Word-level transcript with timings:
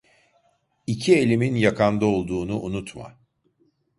İki 0.87 1.15
elimin 1.15 1.55
yakanda 1.55 2.05
olduğunu 2.05 2.59
unutma… 2.61 3.15